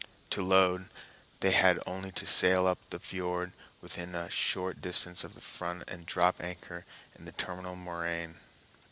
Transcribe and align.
To 0.31 0.41
load, 0.41 0.89
they 1.41 1.51
had 1.51 1.79
only 1.85 2.11
to 2.13 2.25
sail 2.25 2.65
up 2.65 2.79
the 2.89 2.97
fiord 2.99 3.51
within 3.83 4.15
a 4.15 4.31
short 4.31 4.81
distance 4.81 5.23
of 5.23 5.35
the 5.35 5.41
front 5.41 5.83
and 5.87 6.07
drop 6.07 6.41
anchor 6.41 6.85
in 7.15 7.25
the 7.25 7.33
terminal 7.33 7.75
moraine. 7.75 8.37